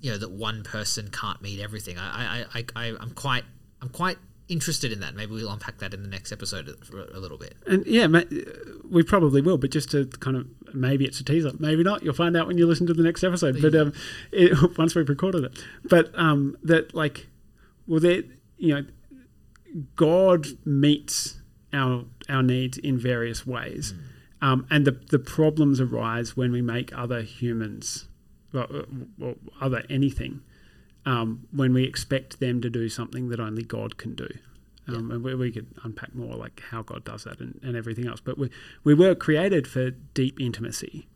[0.00, 1.98] you know, that one person can't meet everything.
[1.98, 3.44] I I, I I'm quite
[3.80, 4.18] I'm quite
[4.48, 5.14] interested in that.
[5.14, 7.54] Maybe we'll unpack that in the next episode a little bit.
[7.66, 8.22] And yeah, ma-
[8.88, 12.02] we probably will, but just to kind of maybe it's a teaser, maybe not.
[12.02, 13.60] You'll find out when you listen to the next episode.
[13.60, 13.92] But um,
[14.32, 17.26] it, once we've recorded it, but um, that like,
[17.86, 18.26] well, that
[18.56, 18.84] you know,
[19.96, 21.40] God meets
[21.72, 23.94] our our needs in various ways,
[24.40, 28.06] um, and the the problems arise when we make other humans,
[28.52, 30.40] well, uh, or other anything,
[31.06, 34.28] um, when we expect them to do something that only God can do.
[34.86, 38.06] Um, and we, we could unpack more like how God does that and, and everything
[38.06, 38.20] else.
[38.20, 38.48] But we,
[38.84, 41.06] we were created for deep intimacy.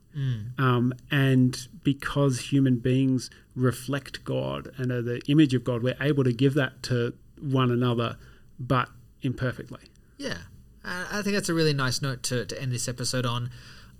[0.59, 6.23] Um, and because human beings reflect God and are the image of God, we're able
[6.23, 8.17] to give that to one another,
[8.59, 8.89] but
[9.23, 9.89] imperfectly.
[10.17, 10.37] Yeah,
[10.85, 13.49] I I think that's a really nice note to, to end this episode on.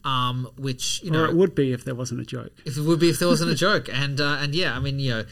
[0.05, 2.51] Um, which you know, Or it would be if there wasn't a joke.
[2.63, 4.99] if it would be if there wasn't a joke and uh, and yeah i mean
[4.99, 5.23] you know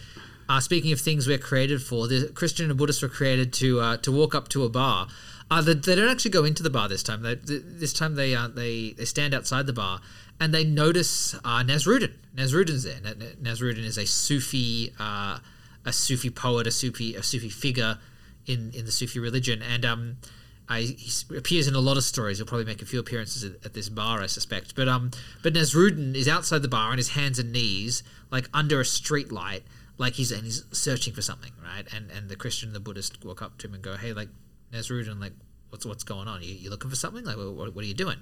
[0.52, 3.98] uh, speaking of things we're created for the christian and buddhist were created to uh,
[3.98, 5.08] to walk up to a bar
[5.50, 8.16] uh, they, they don't actually go into the bar this time they, th- this time
[8.16, 10.00] they uh, they they stand outside the bar
[10.42, 12.14] and they notice uh, Nasruddin.
[12.36, 13.00] Nasruddin's there.
[13.04, 15.38] Na- Na- Nasruddin is a Sufi, uh,
[15.86, 18.00] a Sufi poet, a Sufi, a Sufi figure
[18.48, 20.18] in in the Sufi religion, and um,
[20.68, 22.40] I, he appears in a lot of stories.
[22.40, 24.76] He'll probably make a few appearances at, at this bar, I suspect.
[24.76, 25.12] But um,
[25.44, 29.32] but Nasruddin is outside the bar on his hands and knees, like under a street
[29.32, 29.64] light,
[29.98, 31.86] like he's and he's searching for something, right?
[31.94, 34.30] And and the Christian and the Buddhist walk up to him and go, "Hey, like
[34.74, 35.34] Nasruddin, like
[35.70, 36.42] what's what's going on?
[36.42, 37.24] You, you looking for something?
[37.24, 38.18] Like what, what are you doing?"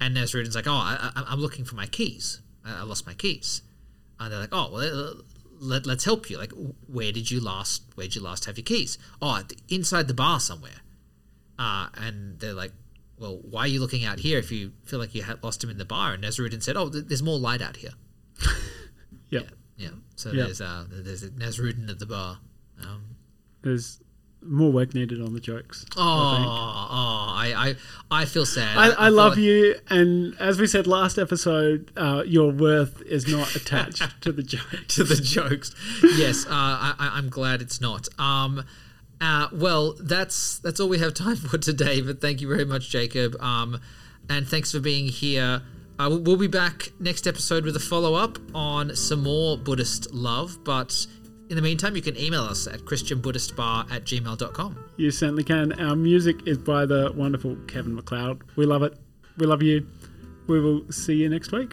[0.00, 2.40] And Nasruddin's like, "Oh, I, I, I'm looking for my keys.
[2.64, 3.62] I, I lost my keys."
[4.18, 5.14] And they're like, "Oh, well."
[5.58, 6.36] Let, let's help you.
[6.36, 6.52] Like,
[6.86, 7.84] where did you last?
[7.94, 8.98] Where did you last have your keys?
[9.22, 10.82] Oh, inside the bar somewhere.
[11.58, 12.72] Uh, and they're like,
[13.18, 15.70] well, why are you looking out here if you feel like you had lost him
[15.70, 16.12] in the bar?
[16.12, 17.92] And Nasruddin said, oh, th- there's more light out here.
[19.28, 19.40] Yeah.
[19.76, 19.88] Yeah.
[20.16, 20.44] So Yeah.
[20.44, 22.38] there's uh, there's a Nasruddin at the bar.
[22.82, 23.02] Um,
[23.62, 24.00] There's
[24.42, 25.84] more work needed on the jokes.
[25.96, 27.74] oh, oh, I,
[28.10, 28.76] I, I feel sad.
[28.78, 33.02] I, I feel love like- you, and as we said last episode, uh, your worth
[33.02, 34.84] is not attached to the joke.
[34.88, 35.74] to the jokes.
[36.02, 38.08] Yes, uh, I, I- I'm glad it's not.
[38.20, 38.64] Um,
[39.20, 42.00] uh, well, that's that's all we have time for today.
[42.02, 43.34] But thank you very much, Jacob.
[43.40, 43.80] Um,
[44.28, 45.62] and thanks for being here.
[45.98, 50.58] Uh, we'll- be back next episode with a follow up on some more Buddhist love.
[50.64, 51.06] But
[51.48, 54.76] in the meantime, you can email us at christianbuddhistbar at gmail.com.
[54.96, 55.72] You certainly can.
[55.80, 58.42] Our music is by the wonderful Kevin MacLeod.
[58.56, 58.94] We love it.
[59.38, 59.86] We love you.
[60.48, 61.72] We will see you next week.